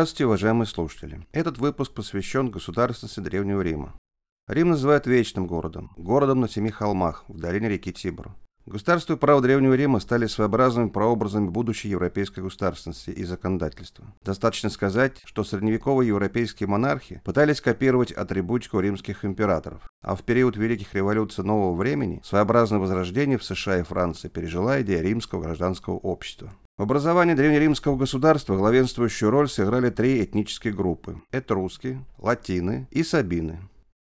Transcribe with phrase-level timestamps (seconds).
[0.00, 1.26] Здравствуйте, уважаемые слушатели.
[1.30, 3.92] Этот выпуск посвящен государственности Древнего Рима.
[4.48, 8.34] Рим называют вечным городом, городом на семи холмах, в долине реки Тибр.
[8.64, 14.06] Государство и право Древнего Рима стали своеобразными прообразами будущей европейской государственности и законодательства.
[14.22, 20.94] Достаточно сказать, что средневековые европейские монархи пытались копировать атрибутику римских императоров, а в период великих
[20.94, 26.54] революций нового времени своеобразное возрождение в США и Франции пережила идея римского гражданского общества.
[26.80, 33.58] В образовании древнеримского государства главенствующую роль сыграли три этнические группы– этрусские, латины и сабины.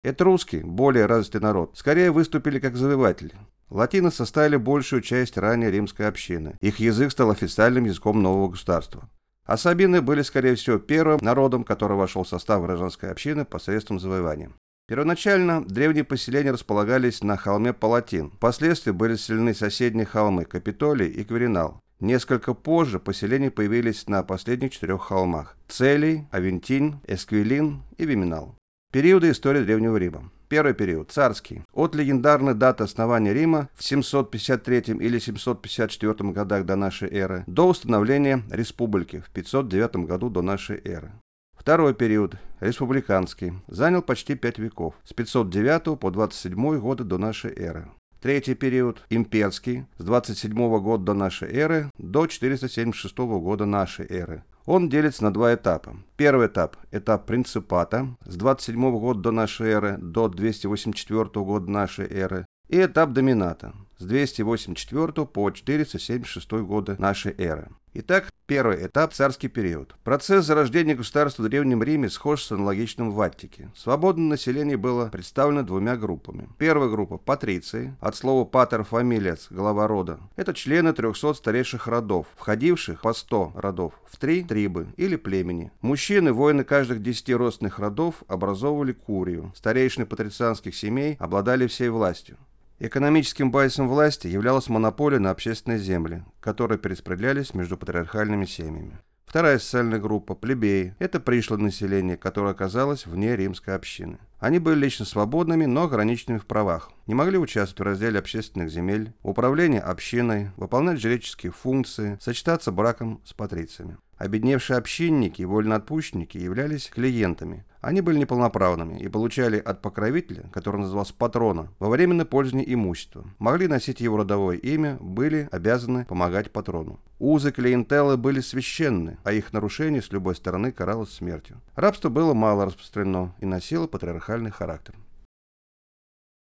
[0.03, 3.35] Этруски, более развитый народ, скорее выступили как завоеватели.
[3.69, 6.57] Латины составили большую часть ранее римской общины.
[6.59, 9.09] Их язык стал официальным языком нового государства.
[9.45, 14.51] А сабины были, скорее всего, первым народом, который вошел в состав гражданской общины посредством завоевания.
[14.89, 18.31] Первоначально древние поселения располагались на холме Палатин.
[18.31, 21.81] Впоследствии были селены соседние холмы Капитолий и Кверинал.
[21.99, 28.55] Несколько позже поселения появились на последних четырех холмах– Целий, Авентин, Эсквилин и Виминал.
[28.93, 30.31] Периоды истории Древнего Рима.
[30.47, 31.63] Первый период– царский.
[31.73, 38.43] От легендарной даты основания Рима в 753 или 754 годах до нашей эры до установления
[38.51, 41.11] республики в 509 году до нашей эры.
[41.57, 43.53] Второй период– республиканский.
[43.67, 47.89] Занял почти пять веков, с 509 по 27 годы до нашей эры.
[48.21, 54.43] Третий период– имперский, с 27 года до нашей эры до 476 года нашей эры.
[54.65, 55.95] Он делится на два этапа.
[56.15, 62.45] Первый этап– этап принципата с 27 года до нашей эры до 284 года нашей эры.
[62.69, 67.69] И этап домината с 284 по 476 годы нашей эры.
[67.99, 69.95] Итак, первый этап– царский период.
[70.03, 73.71] Процесс зарождения государства в Древнем Риме схож с аналогичным в Аттике.
[73.75, 76.47] Свободное население было представлено двумя группами.
[76.59, 80.19] Первая группа– патриции, от слова «патер фамилиец»– глава рода.
[80.35, 85.71] Это члены 300 старейших родов, входивших по 100 родов в три трибы или племени.
[85.81, 89.51] Мужчины, воины каждых 10 родственных родов образовывали курию.
[89.55, 92.37] Старейшины патрицианских семей обладали всей властью.
[92.79, 98.99] Экономическим базисом власти являлась монополия на общественные земли, которые перераспределялись между патриархальными семьями.
[99.25, 100.95] Вторая социальная группа– плебеи.
[100.99, 104.19] Это пришлое население, которое оказалось вне римской общины.
[104.39, 106.91] Они были лично свободными, но ограниченными в правах.
[107.07, 113.33] Не могли участвовать в разделе общественных земель, управлении общиной, выполнять жреческие функции, сочетаться браком с
[113.33, 113.97] патрициями.
[114.17, 117.65] Обедневшие общинники и вольноотпущенники являлись клиентами.
[117.81, 123.25] Они были неполноправными и получали от покровителя, который назывался патрона, во временное пользование имущества.
[123.37, 126.99] Могли носить его родовое имя, были обязаны помогать патрону.
[127.19, 131.61] Узы клиентелы были священны, а их нарушение с любой стороны каралось смертью.
[131.75, 134.95] Рабство было мало распространено и носило патриархальный характер.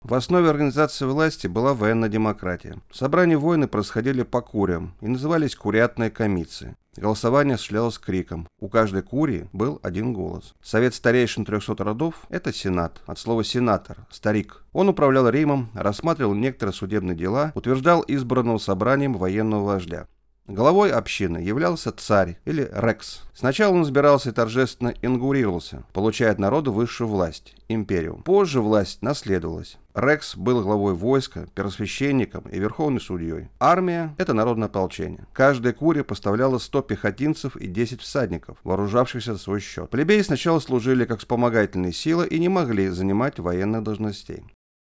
[0.04, 2.76] В основе организации власти была военная демократия.
[2.92, 6.76] Собрания войны происходили по куриям и назывались куриатные комиссии.
[6.98, 8.46] Голосование осуществлялось криком.
[8.60, 10.52] У каждой курии был один голос.
[10.62, 14.62] Совет старейшин 300 родов– это сенат, от слова сенатор, старик.
[14.74, 20.06] Он управлял Римом, рассматривал некоторые судебные дела, утверждал избранного собранием военного вождя.
[20.46, 23.22] Главой общины являлся царь или рекс.
[23.32, 28.22] Сначала он избирался и торжественно ингурировался, получая от народа высшую власть– империум.
[28.22, 29.78] Позже власть наследовалась.
[29.94, 33.48] Рекс был главой войска, первосвященником и верховным судьей.
[33.60, 35.28] Армия– это народное ополчение.
[35.32, 39.90] Каждая курия поставляла 100 пехотинцев и 10 всадников, вооружавшихся за свой счет.
[39.90, 44.42] Плебеи сначала служили как вспомогательные силы и не могли занимать военных должностей.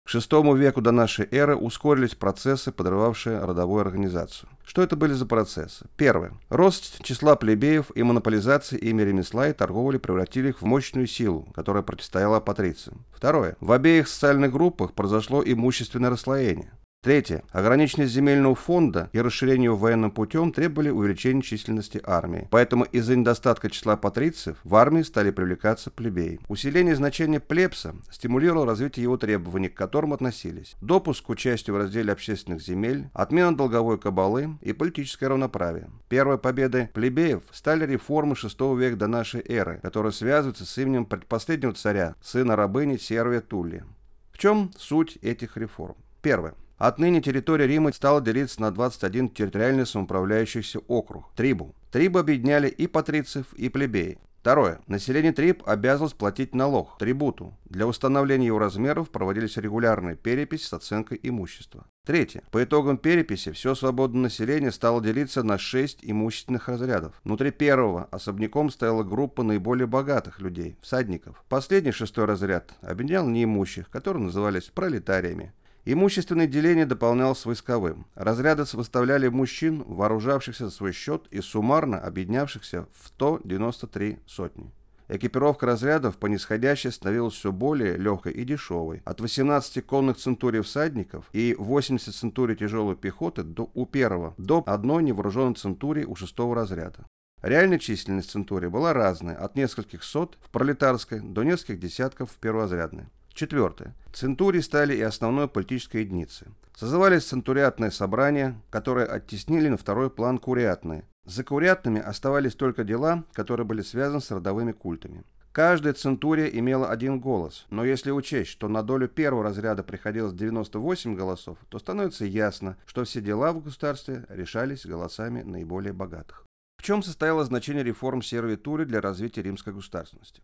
[0.07, 4.49] К VI веку до нашей эры ускорились процессы, подрывавшие родовую организацию.
[4.63, 5.85] Что это были за процессы?
[5.97, 6.31] Первое.
[6.47, 11.83] Рост числа плебеев и монополизация ими ремесла и торговли превратили их в мощную силу, которая
[11.83, 13.03] противостояла патрициям.
[13.13, 13.57] Второе.
[13.59, 16.71] В обеих социальных группах произошло имущественное расслоение.
[17.07, 17.45] Третье.
[17.53, 22.49] Ограниченность земельного фонда и расширение военным путем требовали увеличения численности армии.
[22.51, 26.41] Поэтому из-за недостатка числа патрициев в армии стали привлекаться плебеи.
[26.49, 32.11] Усиление значения плебса стимулировало развитие его требований, к которым относились допуск к участию в разделе
[32.11, 35.89] общественных земель, отмена долговой кабалы и политическое равноправие.
[36.09, 41.71] Первой победой плебеев стали реформы VI века до нашей эры, которые связываются с именем предпоследнего
[41.71, 43.85] царя, сына рабыни Сервия Тулли.
[44.33, 45.95] В чем суть этих реформ?
[46.21, 46.53] Первое.
[46.77, 51.73] Отныне территория Рима стала делиться на 21 территориально самоуправляющийся округ– трибу.
[51.91, 54.19] Трибу объединяли и патрициев, и плебеи.
[54.47, 54.79] Второе.
[54.87, 57.57] Население Триб обязывалось платить налог, трибуту.
[57.65, 61.85] Для установления его размеров проводились регулярные переписи с оценкой имущества.
[62.05, 62.43] Третье.
[62.51, 67.19] По итогам переписи все свободное население стало делиться на шесть имущественных разрядов.
[67.25, 71.43] Внутри первого особняком стояла группа наиболее богатых людей, всадников.
[71.49, 75.51] Последний шестой разряд объединял неимущих, которые назывались пролетариями.
[75.89, 78.07] Имущественное деление дополнялось войсковым.
[78.13, 84.69] Разряды выставляли мужчин, вооружавшихся за свой счет и суммарно объединявшихся в 193 сотни.
[85.07, 89.01] Экипировка разрядов по нисходящей становилась все более легкой и дешевой.
[89.05, 95.03] От 18 конных центурий всадников и 80 центурий тяжелой пехоты до, у первого до одной
[95.03, 97.05] невооруженной центурии у шестого разряда.
[97.41, 103.05] Реальная численность центурии была разная, от нескольких сот в пролетарской до нескольких десятков в перворазрядной.
[103.37, 103.93] Четвертое.
[104.13, 106.47] Центурии стали и основной политической единицей.
[106.75, 111.03] Созывались центуриатные собрания, которые оттеснили на второй план куриатные.
[111.23, 115.23] За куриатными оставались только дела, которые были связаны с родовыми культами.
[115.51, 121.13] Каждая центурия имела один голос, но если учесть, что на долю первого разряда приходилось 98
[121.13, 126.43] голосов, то становится ясно, что все дела в государстве решались голосами наиболее богатых.
[126.79, 130.41] В чем состояло значение реформ сервитури для развития римской государственности?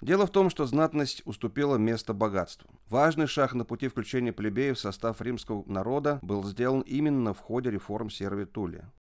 [0.00, 2.70] Дело в том, что знатность уступила место богатству.
[2.88, 7.70] Важный шаг на пути включения плебеев в состав римского народа был сделан именно в ходе
[7.70, 8.92] реформ сервитулия.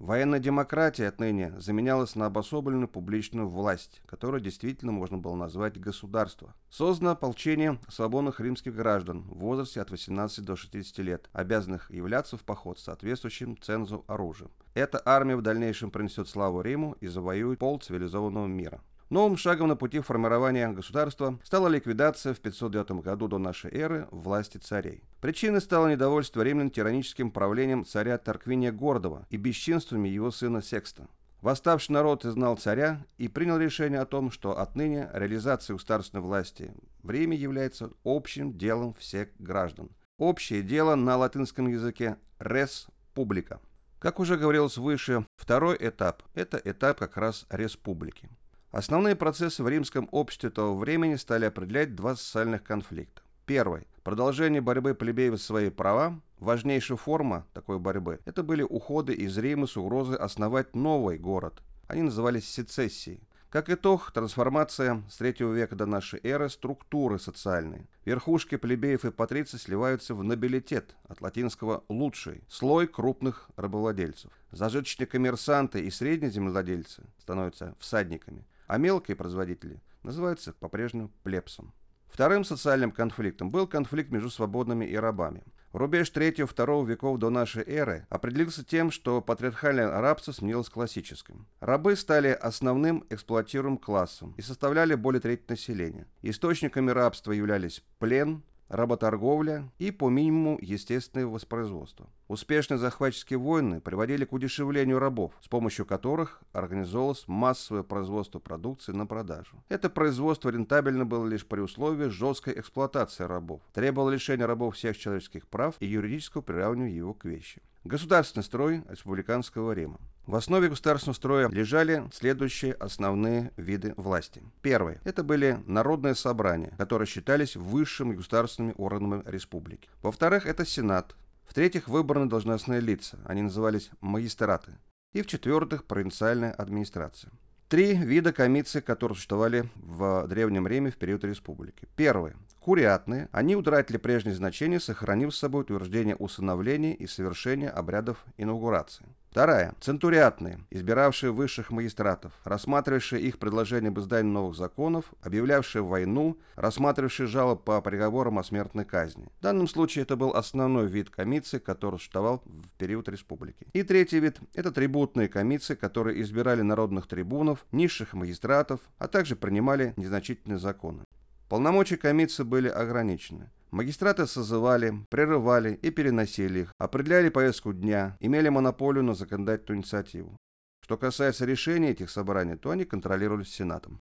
[0.00, 6.54] Военная демократия отныне заменялась на обособленную публичную власть, которую действительно можно было назвать государство.
[6.70, 12.44] Создано ополчение свободных римских граждан в возрасте от 18 до 60 лет, обязанных являться в
[12.44, 14.50] поход с соответствующим цензу оружием.
[14.72, 18.80] Эта армия в дальнейшем принесет славу Риму и завоюет пол цивилизованного мира.
[19.10, 24.58] Новым шагом на пути формирования государства стала ликвидация в 509 году до нашей эры власти
[24.58, 25.02] царей.
[25.20, 31.08] Причиной стало недовольство римлян тираническим правлением царя Тарквиния Гордова и бесчинствами его сына Секста.
[31.40, 36.72] Восставший народ изгнал царя и принял решение о том, что отныне реализация государственной власти
[37.02, 39.90] в Риме является общим делом всех граждан.
[40.18, 42.86] Общее дело на латинском языке «res
[43.16, 43.58] publica».
[43.98, 48.30] Как уже говорилось выше, второй этап– это этап как раз республики.
[48.70, 53.20] Основные процессы в римском обществе того времени стали определять два социальных конфликта.
[53.44, 56.20] Первый– продолжение борьбы плебеев за свои права.
[56.38, 61.64] Важнейшая форма такой борьбы– это были уходы из Рима с угрозой основать новый город.
[61.88, 63.20] Они назывались сецессией.
[63.48, 67.88] Как итог, трансформация с третьего века до нашей эры структуры социальной.
[68.04, 74.30] Верхушки плебеев и патриций сливаются в нобилитет, от латинского «лучший», слой крупных рабовладельцев.
[74.52, 81.72] Зажиточные коммерсанты и средние землевладельцы становятся всадниками а мелкие производители называются по-прежнему плебсом.
[82.06, 85.42] Вторым социальным конфликтом был конфликт между свободными и рабами.
[85.72, 91.46] Рубеж 3-2 веков до нашей эры определился тем, что патриархальное рабство сменилось классическим.
[91.58, 96.06] Рабы стали основным эксплуатируемым классом и составляли более трети населения.
[96.22, 102.08] Источниками рабства являлись плен, работорговля и, по минимуму, естественное воспроизводство.
[102.30, 109.04] Успешные захватческие войны приводили к удешевлению рабов, с помощью которых организовалось массовое производство продукции на
[109.04, 109.56] продажу.
[109.68, 115.48] Это производство рентабельно было лишь при условии жесткой эксплуатации рабов, требовало лишения рабов всех человеческих
[115.48, 117.62] прав и юридического приравнивания его к вещи.
[117.82, 119.98] Государственный строй республиканского Рима.
[120.24, 124.40] В основе государственного строя лежали следующие основные виды власти.
[124.62, 129.88] Первый– это были народные собрания, которые считались высшими государственными органами республики.
[130.00, 131.16] Во-вторых, это Сенат.
[131.50, 134.78] В-третьих, выборные должностные лица, они назывались магистраты.
[135.12, 137.32] И в-четвертых, провинциальная администрация.
[137.66, 141.88] Три вида комиций, которые существовали в Древнем Риме в период республики.
[141.96, 143.28] Первые– куриатные.
[143.32, 149.06] Они утратили прежнее значение, сохранив с собой утверждение усыновления и совершения обрядов инаугурации.
[149.30, 149.76] Вторая.
[149.80, 157.62] Центуриатные, избиравшие высших магистратов, рассматривавшие их предложения об издании новых законов, объявлявшие войну, рассматривавшие жалоб
[157.62, 159.28] по приговорам о смертной казни.
[159.38, 163.68] В данном случае это был основной вид комиции, который существовал в период республики.
[163.72, 169.94] И третий вид– это трибутные комиции, которые избирали народных трибунов, низших магистратов, а также принимали
[169.96, 171.04] незначительные законы.
[171.50, 173.50] Полномочия комиции были ограничены.
[173.72, 180.36] Магистраты созывали, прерывали и переносили их, определяли повестку дня, имели монополию на законодательную инициативу.
[180.84, 183.98] Что касается решений этих собраний, то они контролировались Сенатом.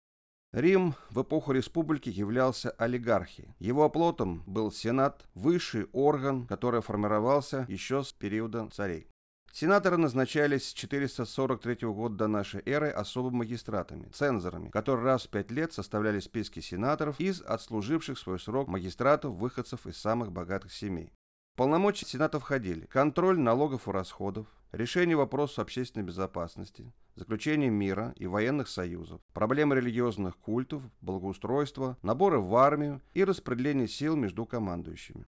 [0.53, 3.53] Рим в эпоху республики являлся олигархией.
[3.59, 9.09] Его оплотом был Сенат, высший орган, который формировался еще с периода царей.
[9.55, 15.51] Сенаторы назначались с 443 года до нашей эры особыми магистратами, цензорами, которые раз в пять
[15.51, 21.13] лет составляли списки сенаторов из отслуживших свой срок магистратов-выходцев из самых богатых семей.
[21.55, 28.67] Полномочия Сената входили контроль налогов и расходов, решение вопросов общественной безопасности, заключение мира и военных
[28.67, 35.27] союзов, проблемы религиозных культов, благоустройства, наборы в армию и распределение сил между командующими.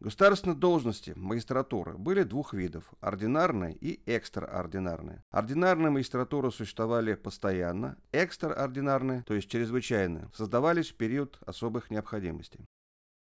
[0.00, 5.24] Государственные должности магистратуры были двух видов– ординарные и экстраординарные.
[5.30, 12.64] Ординарные магистратуры существовали постоянно, экстраординарные, то есть чрезвычайные, создавались в период особых необходимостей.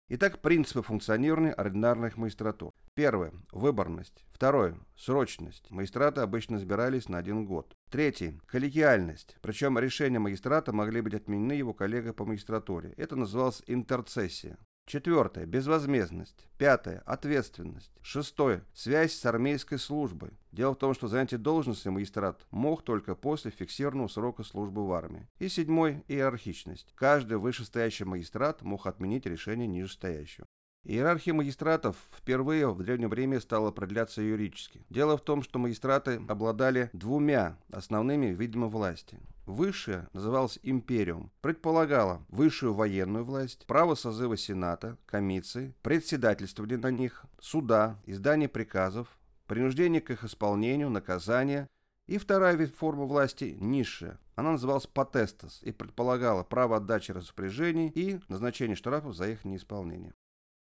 [0.10, 2.74] Итак, принципы функционирования ординарных магистратур.
[2.96, 3.34] Первое.
[3.52, 4.26] Выборность.
[4.30, 4.78] Второе.
[4.96, 5.70] Срочность.
[5.70, 7.76] Магистраты обычно избирались на один год.
[7.92, 8.40] Третье.
[8.46, 9.38] Коллегиальность.
[9.42, 12.94] Причем решения магистрата могли быть отменены его коллегой по магистратуре.
[12.96, 14.58] Это называлось интерцессия.
[14.88, 15.46] Четвертое.
[15.46, 16.48] Безвозмездность.
[16.58, 17.04] Пятое.
[17.06, 17.92] Ответственность.
[18.02, 18.64] Шестое.
[18.74, 20.32] Связь с армейской службой.
[20.54, 25.28] Дело в том, что занятие должности магистрат мог только после фиксированного срока службы в армии.
[25.40, 26.06] И седьмой.
[26.08, 26.94] Иерархичность.
[26.96, 30.48] Каждый вышестоящий магистрат мог отменить решение нижестоящего.
[30.90, 34.86] Иерархия магистратов впервые в Древнем Риме стала определяться юридически.
[34.90, 39.20] Дело в том, что магистраты обладали двумя основными видами власти.
[39.46, 48.00] Высшая называлась империум, предполагала высшую военную власть, право созыва сената, комиссии, председательствование на них, суда,
[48.06, 49.10] издание приказов,
[49.46, 51.68] принуждение к их исполнению, наказание
[52.06, 54.20] и вторая вид формы власти– низшая.
[54.36, 60.14] Она называлась потестас и предполагала право отдачи распоряжений и назначение штрафов за их неисполнение.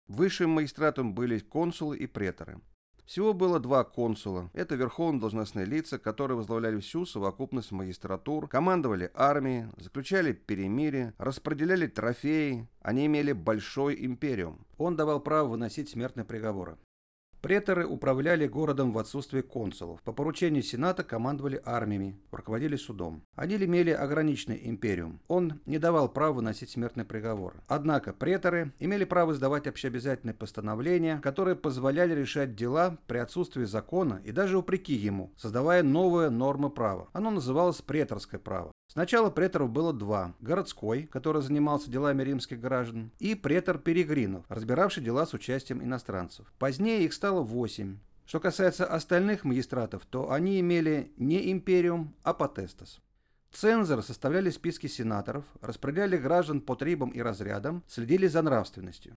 [0.09, 2.61] Высшим магистратом были консулы и преторы.
[3.07, 4.51] Всего было два консула.
[4.53, 12.69] Это верховные должностные лица, которые возглавляли всю совокупность магистратур, командовали армией, заключали перемирие, распределяли трофеи.
[12.81, 14.67] Они имели большой империум.
[14.77, 16.79] Он давал право выносить смертные приговоры.
[17.47, 20.03] Преторы управляли городом в отсутствие консулов.
[20.03, 23.23] По поручению Сената командовали армиями, руководили судом.
[23.37, 25.21] Они имели ограниченный империум.
[25.29, 27.62] Он не давал права выносить смертные приговоры.
[27.69, 34.33] Однако преторы имели право издавать общеобязательные постановления, которые позволяли решать дела при отсутствии закона и
[34.33, 37.07] даже вопреки ему, создавая новые нормы права.
[37.12, 38.73] Оно называлось преторское право.
[38.97, 40.35] Сначала преторов было два.
[40.41, 46.50] Городской, который занимался делами римских граждан, и претор Перегринов, разбиравший дела с участием иностранцев.
[46.59, 47.99] Позднее их стало восемь.
[48.25, 53.03] Что касается остальных магистратов, то они имели не империум, а потестас.
[53.53, 59.15] Цензоры составляли списки сенаторов, распределяли граждан по трибам и разрядам, следили за нравственностью.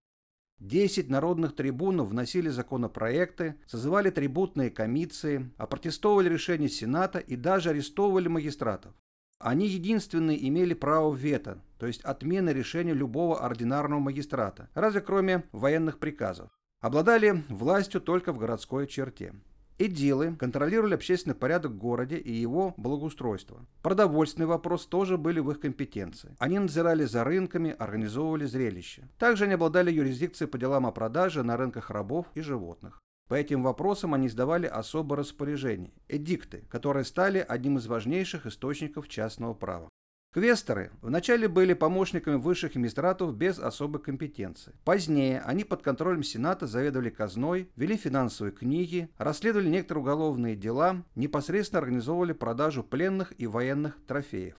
[0.60, 8.94] Десять народных трибунов вносили законопроекты, созывали трибутные комиссии, опротестовывали решения Сената и даже арестовывали магистратов.
[9.40, 15.98] Они единственные имели право вето, то есть отмены решения любого ординарного магистрата, разве кроме военных
[15.98, 16.50] приказов.
[16.82, 19.34] Обладали властью только в городской черте.
[19.78, 23.66] Эдилы контролировали общественный порядок в городе и его благоустройство.
[23.82, 26.36] Продовольственный вопрос тоже были в их компетенции.
[26.38, 29.08] Они надзирали за рынками, организовывали зрелища.
[29.18, 33.00] Также они обладали юрисдикцией по делам о продаже на рынках рабов и животных.
[33.30, 39.54] По этим вопросам они издавали особое распоряжение– эдикты, которые стали одним из важнейших источников частного
[39.54, 39.88] права.
[40.34, 44.74] Квесторы вначале были помощниками высших магистратов без особой компетенции.
[44.84, 51.82] Позднее они под контролем Сената заведовали казной, вели финансовые книги, расследовали некоторые уголовные дела, непосредственно
[51.82, 54.56] организовывали продажу пленных и военных трофеев.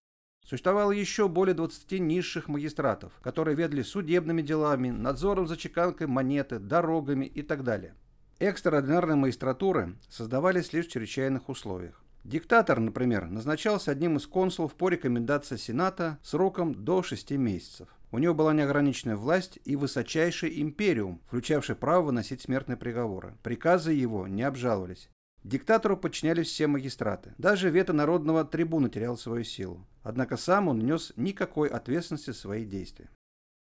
[0.47, 7.27] Существовало еще более 20 низших магистратов, которые ведали судебными делами, надзором за чеканкой монеты, дорогами
[7.27, 7.95] и так далее.
[8.43, 12.03] Экстраординарные магистратуры создавались лишь в чрезвычайных условиях.
[12.25, 17.89] Диктатор, например, назначался одним из консулов по рекомендации Сената сроком до 6 месяцев.
[18.11, 23.37] У него была неограниченная власть и высочайший империум, включавший право выносить смертные приговоры.
[23.43, 25.11] Приказы его не обжаловались.
[25.45, 27.35] Диктатору подчинялись все магистраты.
[27.37, 29.87] Даже вето народного трибуна терял свою силу.
[30.03, 33.11] Однако сам он нес никакой ответственности за свои действия.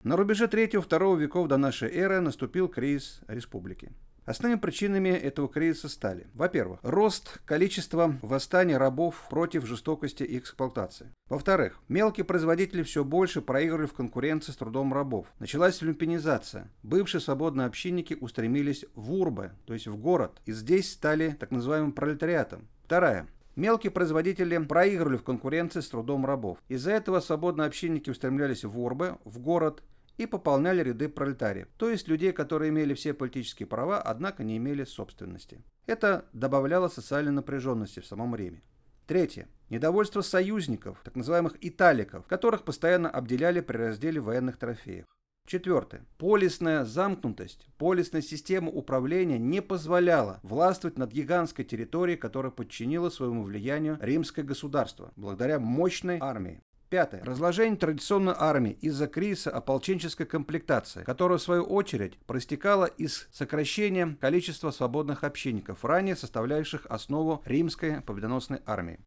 [0.02, 3.92] На рубеже 3-2 веков до нашей эры наступил кризис республики.
[4.24, 11.12] Основными причинами этого кризиса стали, во-первых, рост количества восстаний рабов против жестокости и эксплуатации.
[11.28, 15.26] Во-вторых, мелкие производители все больше проигрывали в конкуренции с трудом рабов.
[15.38, 16.70] Началась люмпинизация.
[16.82, 21.92] Бывшие свободные общинники устремились в урбы, то есть в город, и здесь стали так называемым
[21.92, 22.68] пролетариатом.
[22.84, 23.26] Вторая.
[23.56, 26.58] Мелкие производители проигрывали в конкуренции с трудом рабов.
[26.68, 29.82] Из-за этого свободные общинники устремлялись в Урбы, в город,
[30.16, 34.84] и пополняли ряды пролетариев, то есть людей, которые имели все политические права, однако не имели
[34.84, 35.62] собственности.
[35.86, 38.62] Это добавляло социальной напряженности в самом Риме.
[39.06, 39.48] Третье.
[39.68, 45.04] Недовольство союзников, так называемых италиков, которых постоянно обделяли при разделе военных трофеев.
[45.46, 46.06] Четвертое.
[46.16, 53.98] Полисная замкнутость, полисная система управления не позволяла властвовать над гигантской территорией, которая подчинила своему влиянию
[54.00, 56.62] римское государство, благодаря мощной армии.
[56.94, 57.24] Пятое.
[57.24, 64.70] Разложение традиционной армии из-за кризиса ополченческой комплектации, которая в свою очередь проистекала из сокращения количества
[64.70, 69.00] свободных общинников, ранее составляющих основу римской победоносной армии.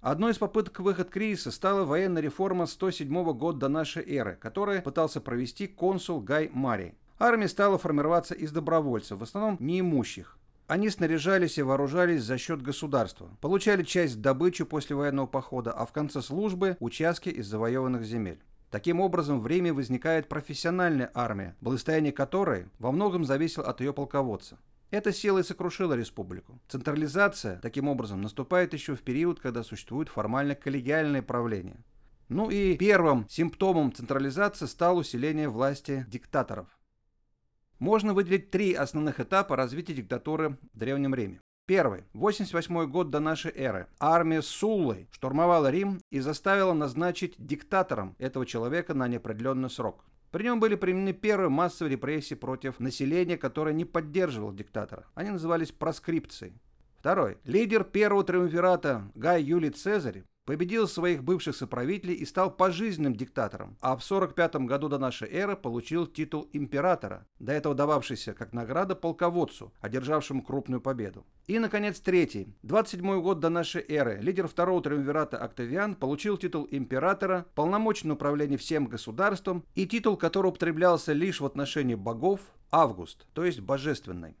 [0.00, 5.20] Одной из попыток выход кризиса стала военная реформа 107 года до нашей эры, которую пытался
[5.20, 6.94] провести консул Гай Марий.
[7.18, 10.38] Армия стала формироваться из добровольцев, в основном неимущих.
[10.66, 15.92] Они снаряжались и вооружались за счет государства, получали часть добычи после военного похода, а в
[15.92, 18.42] конце службы– участки из завоеванных земель.
[18.72, 24.58] Таким образом, в Риме возникает профессиональная армия, благосостояние которой во многом зависело от ее полководца.
[24.90, 26.60] Эта сила и сокрушила республику.
[26.68, 31.78] Централизация, таким образом, наступает еще в период, когда существует формально коллегиальное правление.
[32.28, 36.66] Ну и первым симптомом централизации стало усиление власти диктаторов.
[37.78, 41.40] Можно выделить три основных этапа развития диктатуры в Древнем Риме.
[41.66, 42.04] Первый.
[42.14, 43.88] 88 год до нашей эры.
[43.98, 50.04] Армия Суллы штурмовала Рим и заставила назначить диктатором этого человека на неопределенный срок.
[50.30, 55.06] При нем были применены первые массовые репрессии против населения, которое не поддерживало диктатора.
[55.14, 56.54] Они назывались проскрипцией.
[56.98, 57.36] Второй.
[57.44, 63.96] Лидер первого триумвирата Гай Юлий Цезарь победил своих бывших соправителей и стал пожизненным диктатором, а
[63.96, 69.72] в 45 году до нашей эры получил титул императора, до этого дававшийся как награда полководцу,
[69.80, 71.26] одержавшему крупную победу.
[71.46, 72.48] И, наконец, третий.
[72.62, 78.86] 27 год до нашей эры лидер второго триумвирата Октавиан получил титул императора, полномочное управление всем
[78.86, 84.36] государством и титул, который употреблялся лишь в отношении богов, Август, то есть божественный.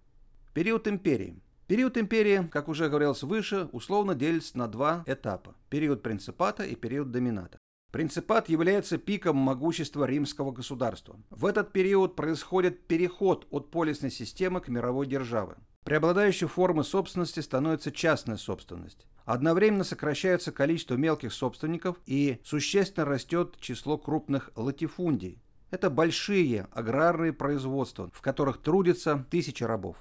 [0.52, 1.40] Период империи.
[1.66, 7.10] Период империи, как уже говорилось выше, условно делится на два этапа– период принципата и период
[7.10, 7.58] домината.
[7.90, 11.16] Принципат является пиком могущества римского государства.
[11.30, 15.56] В этот период происходит переход от полисной системы к мировой державе.
[15.82, 19.04] Преобладающей формой собственности становится частная собственность.
[19.24, 25.42] Одновременно сокращается количество мелких собственников и существенно растет число крупных латифундий.
[25.72, 29.96] Это большие аграрные производства, в которых трудятся тысячи рабов.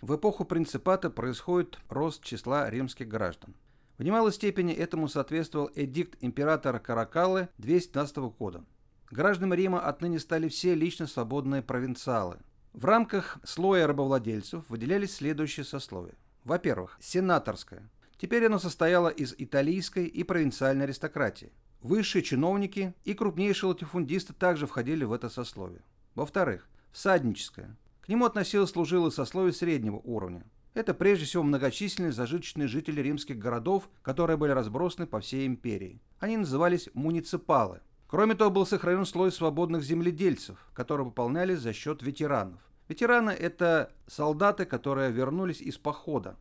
[0.00, 3.54] В эпоху принципата происходит рост числа римских граждан.
[3.98, 8.64] В немалой степени этому соответствовал эдикт императора Каракалы 212 года.
[9.10, 12.38] Гражданами Рима отныне стали все лично свободные провинциалы.
[12.74, 16.14] В рамках слоя рабовладельцев выделялись следующие сословия.
[16.44, 17.88] Во-первых, сенаторское.
[18.18, 21.52] Теперь оно состояло из италийской и провинциальной аристократии.
[21.80, 25.82] Высшие чиновники и крупнейшие латифундисты также входили в это сословие.
[26.14, 27.76] Во-вторых, всадническое.
[28.06, 30.44] К нему относилось служилое сословие среднего уровня.
[30.74, 36.00] Это прежде всего многочисленные зажиточные жители римских городов, которые были разбросаны по всей империи.
[36.20, 37.80] Они назывались муниципалы.
[38.06, 42.60] Кроме того, был сохранен слой свободных земледельцев, которые пополнялись за счет ветеранов.
[42.86, 46.36] Ветераны– это солдаты, которые вернулись из похода.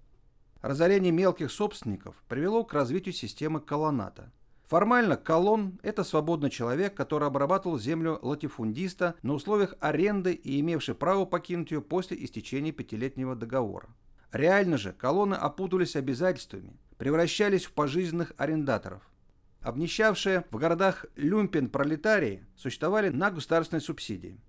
[0.62, 4.32] Разорение мелких собственников привело к развитию системы колоната.
[4.68, 11.26] Формально колон– это свободный человек, который обрабатывал землю латифундиста на условиях аренды и имевший право
[11.26, 13.90] покинуть ее после истечения пятилетнего договора.
[14.32, 19.04] Реально же колонны опутывались обязательствами, превращались в пожизненных арендаторов.
[19.62, 24.40] Обнищавшие в городах люмпен-пролетарии существовали на государственной субсидии.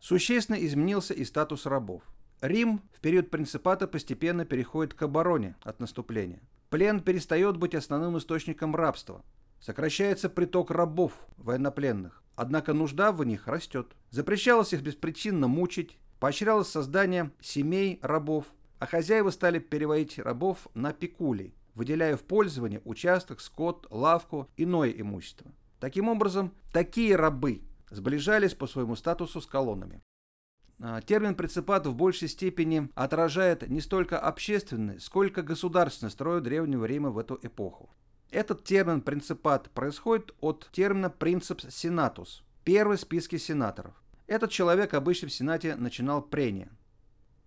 [0.00, 2.02] Существенно изменился и статус рабов.
[2.40, 6.40] Рим в период принципата постепенно переходит к обороне от наступления.
[6.70, 9.24] Плен перестает быть основным источником рабства–
[9.60, 13.94] Сокращается приток рабов, военнопленных, однако нужда в них растет.
[14.10, 18.46] Запрещалось их беспричинно мучить, поощрялось создание семей рабов,
[18.78, 25.52] а хозяева стали переводить рабов на пекули, выделяя в пользование участок, скот, лавку, иное имущество.
[25.78, 30.00] Таким образом, такие рабы сближались по своему статусу с колоннами.
[30.82, 37.10] А, термин «принципат» в большей степени отражает не столько общественный, сколько государственный строй Древнего Рима
[37.10, 37.90] в эту эпоху.
[38.30, 43.92] Этот термин «принципат» происходит от термина «принципс сенатус»– первый в списке сенаторов.
[44.28, 46.70] Этот человек обычно в Сенате начинал прения.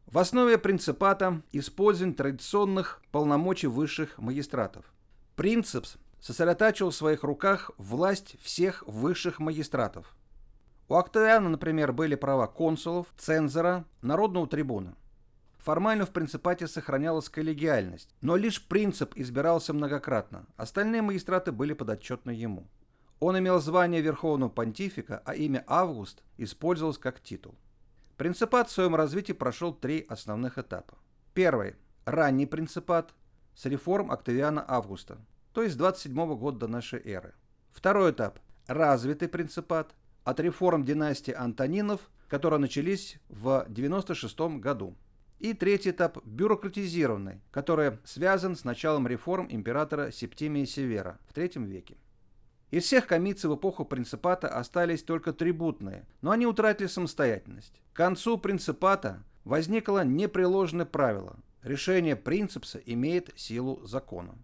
[0.07, 4.83] В основе принципата использование традиционных полномочий высших магистратов.
[5.37, 10.13] Принципс сосредотачивал в своих руках власть всех высших магистратов.
[10.89, 14.97] У Октавиана, например, были права консулов, цензора, народного трибуна.
[15.63, 22.67] Формально в принципате сохранялась коллегиальность, но лишь принцип избирался многократно, остальные магистраты были подотчетны ему.
[23.21, 27.55] Он имел звание верховного понтифика, а имя Август использовалось как титул.
[28.17, 30.97] Принципат в своем развитии прошел три основных этапа.
[31.33, 33.13] Первый– ранний принципат
[33.55, 35.17] с реформ Октавиана Августа,
[35.53, 37.35] то есть 27 года до нашей эры.
[37.71, 39.95] Второй этап– развитый принципат
[40.25, 44.97] от реформ династии Антонинов, которые начались в 96 году.
[45.43, 51.97] И третий этап– бюрократизированный, который связан с началом реформ императора Септимия Севера в III веке.
[52.71, 57.81] Из всех комиций в эпоху принципата остались только трибутные, но они утратили самостоятельность.
[57.91, 64.35] К концу принципата возникло непреложное правило– решение принципса имеет силу закона.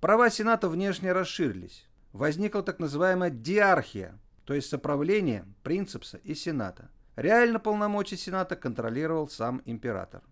[0.00, 1.86] Права Сената внешне расширились.
[2.14, 6.88] Возникла так называемая диархия, то есть соправление принципса и Сената.
[7.14, 10.22] Реально полномочия Сената контролировал сам император.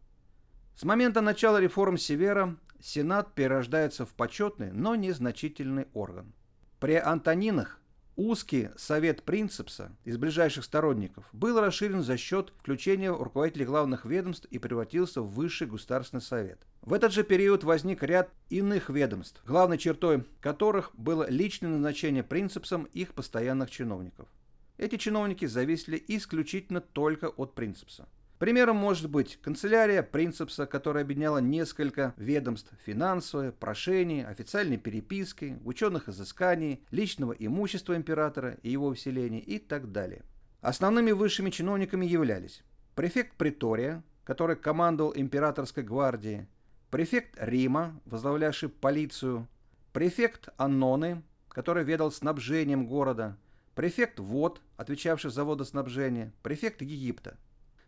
[0.76, 6.34] С момента начала реформ Севера Сенат перерождается в почетный, но незначительный орган.
[6.80, 7.80] При Антонинах
[8.16, 14.58] Узкий совет принципса из ближайших сторонников был расширен за счет включения руководителей главных ведомств и
[14.58, 16.64] превратился в высший государственный совет.
[16.82, 22.84] В этот же период возник ряд иных ведомств, главной чертой которых было личное назначение принципсом
[22.92, 24.28] их постоянных чиновников.
[24.76, 28.06] Эти чиновники зависели исключительно только от принципса.
[28.44, 36.84] Примером может быть канцелярия Принцепса, которая объединяла несколько ведомств финансовое, прошение, официальной переписки, ученых изысканий,
[36.90, 40.24] личного имущества императора и его усиления и так далее.
[40.60, 42.62] Основными высшими чиновниками являлись
[42.94, 46.46] префект Притория, который командовал императорской гвардией,
[46.90, 49.48] префект Рима, возглавлявший полицию,
[49.94, 53.38] префект Анноны, который ведал снабжением города,
[53.74, 57.38] префект Вод, отвечавший за водоснабжение, префект Египта–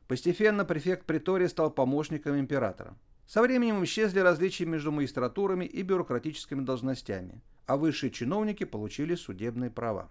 [0.09, 2.97] Постепенно префект Притория стал помощником императора.
[3.27, 10.09] Со временем исчезли различия между магистратурами и бюрократическими должностями, а высшие чиновники получили судебные права.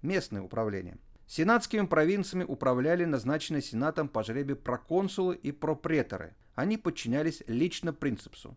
[0.00, 0.96] Местное управление.
[1.26, 6.34] Сенатскими провинциями управляли назначенные сенатом по жребию проконсулы и пропреторы.
[6.54, 8.56] Они подчинялись лично принципсу.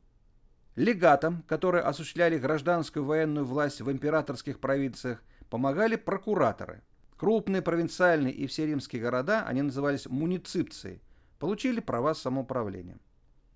[0.78, 6.82] Легатам, которые осуществляли гражданскую военную власть в императорских провинциях, помогали прокураторы–
[7.22, 11.04] Крупные провинциальные и все римские города, они назывались муниципцией,
[11.38, 12.98] получили права самоуправления.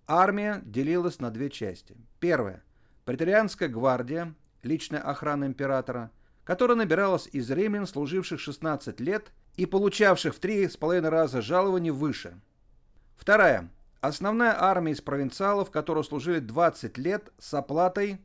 [0.05, 1.97] Армия делилась на две части.
[2.19, 2.61] Первая–
[3.05, 6.11] преторианская гвардия, личная охрана императора,
[6.43, 11.91] которая набиралась из римлян, служивших 16 лет и получавших в три с половиной раза жалования
[11.91, 12.39] выше.
[13.17, 18.21] Вторая– основная армия из провинциалов, которые служили 20 лет с оплатой,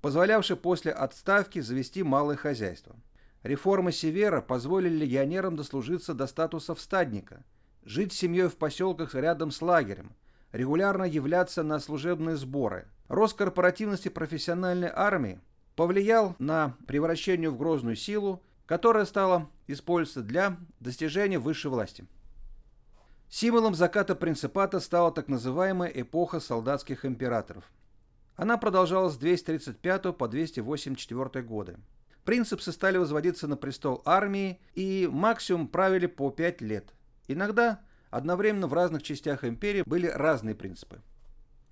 [0.00, 2.96] позволявшей после отставки завести малое хозяйство–
[3.42, 7.42] Реформы Севера позволили легионерам дослужиться до статуса всадника,
[7.84, 10.12] жить с семьей в поселках рядом с лагерем,
[10.52, 12.86] регулярно являться на служебные сборы.
[13.08, 15.40] Рост корпоративности профессиональной армии
[15.74, 22.04] повлиял на превращение в грозную силу, которая стала использоваться для достижения высшей власти.
[23.30, 27.64] Символом заката принципата стала так называемая эпоха солдатских императоров.
[28.36, 31.76] Она продолжалась с 235 по 284 годы.
[32.30, 36.94] Принципсы стали возводиться на престол армии и максимум правили по 5 лет.
[37.26, 41.00] Иногда одновременно в разных частях империи были разные принципы.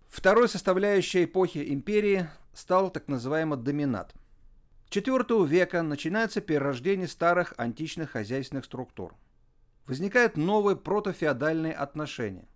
[0.09, 4.12] Второй составляющей эпохи империи стал так называемый доминат.
[4.90, 9.14] IV века начинается перерождение старых античных хозяйственных структур.
[9.87, 12.49] Возникают новые протофеодальные отношения.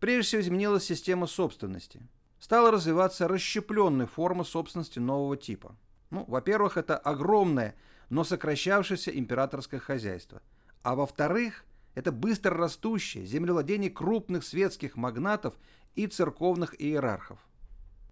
[0.00, 2.00] Прежде всего изменилась система собственности.
[2.40, 5.76] Стала развиваться расщепленная форма собственности нового типа–
[6.12, 7.74] ну, во-первых, это огромное,
[8.10, 10.42] но сокращавшееся императорское хозяйство.
[10.82, 15.54] А во-вторых, это быстро растущее землевладение крупных светских магнатов
[15.94, 17.38] и церковных иерархов.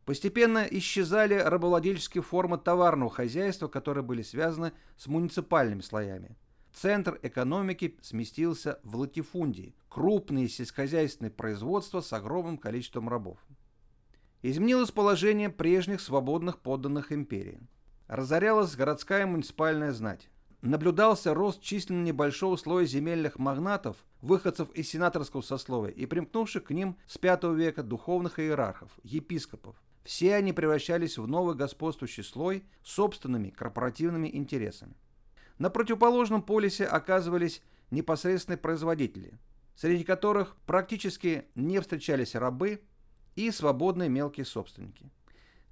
[0.06, 6.38] Постепенно исчезали рабовладельческие формы товарного хозяйства, которые были связаны с муниципальными слоями.
[6.72, 13.38] Центр экономики сместился в латифундии, крупные сельскохозяйственные производства с огромным количеством рабов.
[14.40, 17.60] Изменилось положение прежних свободных подданных империи.
[18.10, 20.28] Разорялась городская муниципальная знать.
[20.62, 26.96] Наблюдался рост численно небольшого слоя земельных магнатов, выходцев из сенаторского сословия и примкнувших к ним
[27.06, 29.76] с V века духовных иерархов, епископов.
[30.02, 34.96] Все они превращались в новый господствующий слой собственными корпоративными интересами.
[35.58, 39.38] На противоположном полюсе оказывались непосредственные производители,
[39.76, 42.82] среди которых практически не встречались рабы
[43.36, 45.12] и свободные мелкие собственники.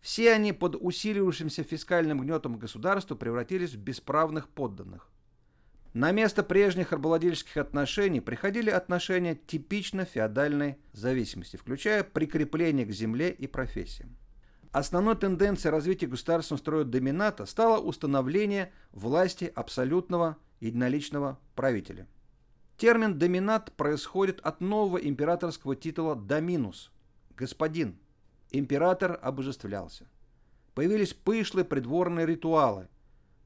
[0.00, 5.10] Все они под усиливающимся фискальным гнетом государства превратились в бесправных подданных.
[5.94, 13.46] На место прежних рабовладельческих отношений приходили отношения типично феодальной зависимости, включая прикрепление к земле и
[13.46, 14.16] профессиям.
[14.70, 22.06] Основной тенденцией развития государственного строя домината стало установление власти абсолютного единоличного правителя.
[22.76, 26.92] Термин «доминат» происходит от нового императорского титула «доминус»–
[27.36, 27.98] «господин»,
[28.50, 30.06] император обожествлялся.
[30.74, 32.88] Появились пышлые придворные ритуалы.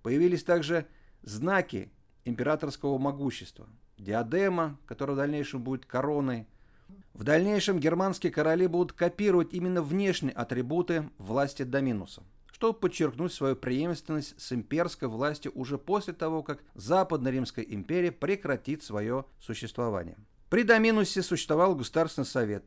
[0.03, 0.87] Появились также
[1.23, 1.91] знаки
[2.25, 3.69] императорского могущества.
[3.99, 6.47] Диадема, которая в дальнейшем будет короной.
[7.15, 14.41] В дальнейшем германские короли будут копировать именно внешние атрибуты власти Доминуса, чтобы подчеркнуть свою преемственность
[14.41, 20.17] с имперской властью уже после того, как Западная Римская империя прекратит свое существование.
[20.51, 22.65] При Доминусе существовал Государственный совет.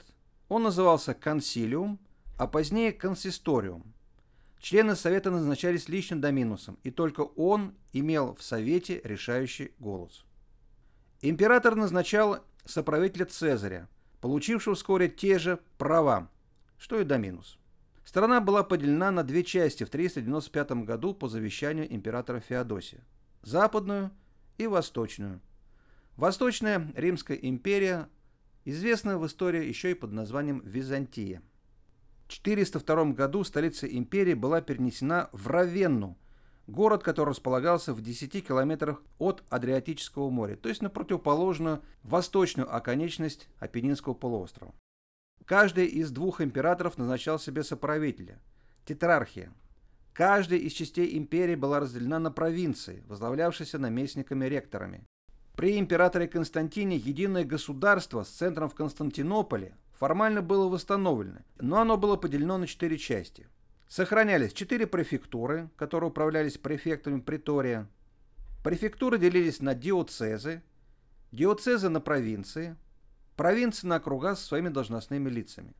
[0.47, 1.99] Он назывался консилиум–
[2.37, 3.93] а позднее консисториум.
[4.59, 10.25] Члены Совета назначались лично Доминусом, и только он имел в Совете решающий голос.
[11.21, 13.87] Император назначал соправителя Цезаря,
[14.21, 16.29] получившего вскоре те же права,
[16.77, 17.59] что и Доминус.
[18.03, 23.03] Страна была поделена на две части в 395 году по завещанию императора Феодосия.
[23.41, 24.11] западную
[24.57, 25.41] и восточную.
[26.15, 28.09] Восточная Римская империя
[28.63, 31.41] известна в истории еще и под названием Византия.
[32.27, 36.17] В 402 году столица империи была перенесена в Равенну,
[36.67, 43.47] город, который располагался в 10 километрах от Адриатического моря, то есть на противоположную восточную оконечность
[43.59, 44.73] Апеннинского полуострова.
[45.45, 48.39] Каждый из двух императоров назначал себе соправителя–
[48.85, 49.53] тетрархия.
[50.13, 55.05] Каждая из частей империи была разделена на провинции, возглавлявшиеся наместниками-ректорами.
[55.55, 62.15] При императоре Константине единое государство с центром в Константинополе формально было восстановлено, но оно было
[62.17, 63.47] поделено на четыре части.
[63.87, 67.87] Сохранялись четыре префектуры, которые управлялись префектами притория.
[68.63, 70.63] Префектуры делились на диоцезы,
[71.31, 72.75] диоцезы на провинции,
[73.35, 75.73] провинции на округа со своими должностными лицами.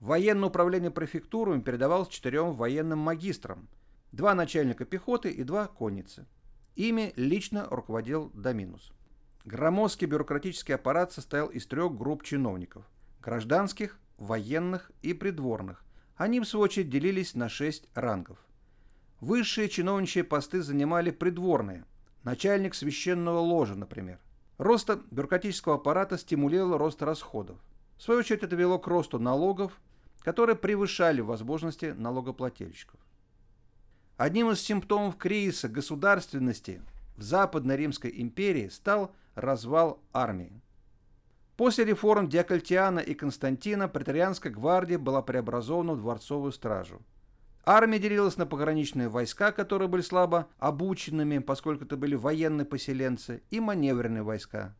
[0.00, 3.68] Военное управление префектурами передавалось четырем военным магистрам,
[4.12, 6.26] два начальника пехоты и два конницы.
[6.76, 8.92] Ими лично руководил Доминус.
[9.44, 12.84] Громоздкий бюрократический аппарат состоял из трех групп чиновников–
[13.20, 15.84] гражданских, военных и придворных.
[16.16, 18.38] Они, в свою очередь, делились на шесть рангов.
[19.20, 21.84] Высшие чиновничьи посты занимали придворные,
[22.24, 24.18] начальник священного ложа, например.
[24.58, 27.58] Рост бюрократического аппарата стимулировал рост расходов.
[27.96, 29.78] В свою очередь это вело к росту налогов,
[30.20, 33.00] которые превышали возможности налогоплательщиков.
[34.16, 36.82] Одним из симптомов кризиса государственности
[37.16, 40.60] в Западной Римской империи стал развал армии.
[41.60, 47.02] После реформ Диоклетиана и Константина претарианская гвардия была преобразована в дворцовую стражу.
[47.66, 53.60] Армия делилась на пограничные войска, которые были слабо обученными, поскольку это были военные поселенцы, и
[53.60, 54.74] маневренные войска.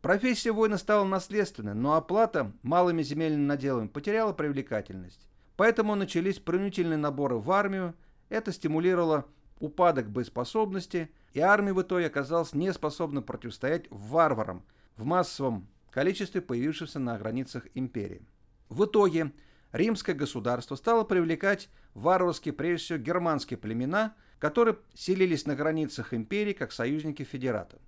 [0.00, 5.26] Профессия воина стала наследственной, но оплата малыми земельными наделами потеряла привлекательность.
[5.56, 7.96] Поэтому начались принудительные наборы в армию,
[8.28, 9.26] это стимулировало
[9.58, 14.62] упадок боеспособности, и армия в итоге оказалась неспособна противостоять варварам
[14.96, 18.26] в массовом количестве появившихся на границах империи.
[18.68, 19.32] В итоге
[19.72, 26.72] римское государство стало привлекать варварские, прежде всего, германские племена, которые селились на границах империи как
[26.72, 27.80] союзники федератов.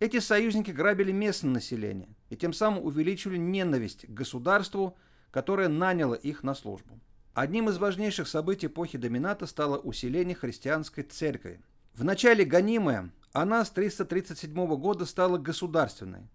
[0.00, 4.96] Эти союзники грабили местное население и тем самым увеличивали ненависть к государству,
[5.30, 6.98] которое наняло их на службу.
[7.34, 11.62] Одним из важнейших событий эпохи домината стало усиление христианской церкви.
[11.94, 16.28] В начале гонимая, она с 337 года стала государственной,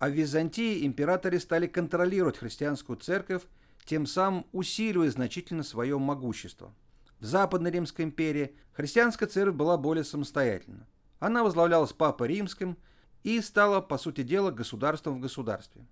[0.00, 3.42] а в Византии императоры стали контролировать христианскую церковь
[3.84, 6.74] тем самым усиливая значительно свое могущество.
[7.20, 10.86] В Западной Римской империи христианская церковь была более самостоятельна.
[11.18, 12.78] Она возглавлялась Папой Римским
[13.24, 15.84] и стала, по сути дела, государством в государстве.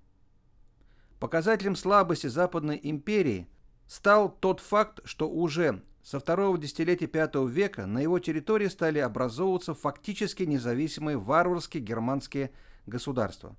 [1.20, 3.46] Показателем слабости Западной империи
[3.86, 9.74] стал тот факт, что уже со второго десятилетия V века на его территории стали образовываться
[9.74, 12.52] фактически независимые варварские германские
[12.86, 13.54] государства.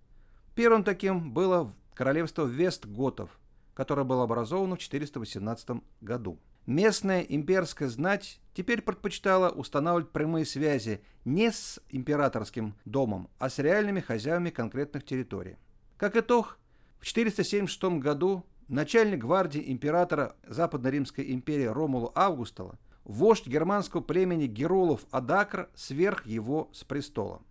[0.60, 3.30] Первым таким было королевство Вестготов,
[3.74, 6.38] которое было образовано в 418 году.
[6.66, 14.02] Местная имперская знать теперь предпочитала устанавливать прямые связи не с императорским домом, а с реальными
[14.02, 15.56] хозяевами конкретных территорий.
[15.96, 16.60] Как итог,
[17.00, 25.70] в 476 году начальник гвардии императора Западно-Римской империи Ромулу Августала, вождь германского племени Геролов Адакр
[25.74, 27.42] сверх его с престола.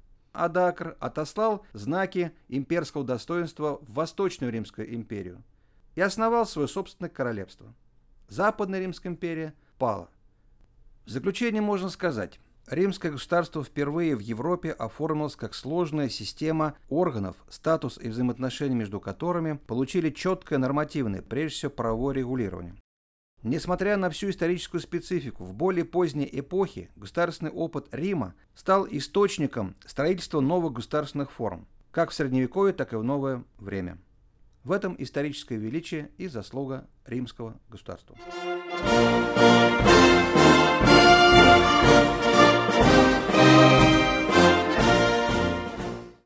[0.45, 5.43] Адакр отослал знаки имперского достоинства в Восточную Римскую империю–
[5.99, 7.75] и основал свое собственное королевство.
[8.29, 10.09] Западная Римская империя пала.
[11.07, 17.99] В заключение можно сказать, римское государство впервые в Европе оформилось как сложная система органов, статус
[18.01, 22.77] и взаимоотношения между которыми получили четкое нормативное, прежде всего правовое регулирование.
[23.45, 30.41] Несмотря на всю историческую специфику, в более поздней эпохе государственный опыт Рима стал источником строительства
[30.41, 33.99] новых государственных форм, как в Средневековье, так и в новое время.
[34.65, 38.17] В этом историческое величие и заслуга римского государства.